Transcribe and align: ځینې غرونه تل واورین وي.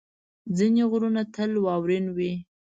ځینې 0.57 0.83
غرونه 0.91 1.21
تل 1.33 1.51
واورین 1.65 2.05
وي. 2.17 2.33